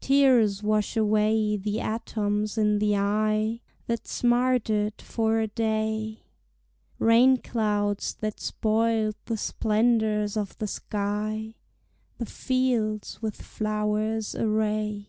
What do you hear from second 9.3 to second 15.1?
splendors of the sky The fields with flowers array.